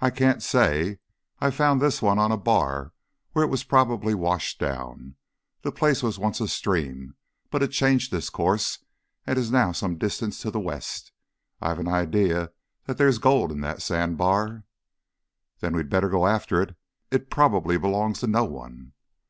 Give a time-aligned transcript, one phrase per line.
[0.00, 0.98] "I can't say.
[1.38, 2.92] I found this one on a bar
[3.32, 5.16] where it was probably washed down.
[5.62, 7.16] The place was once a stream,
[7.50, 8.84] but it changed its course
[9.26, 11.12] and is now some distance to the west.
[11.58, 12.52] I've an idea
[12.84, 14.64] that there's gold in that sand bar."
[15.60, 16.76] "Then we'd better go after it.
[17.10, 18.92] It probably belongs to no one."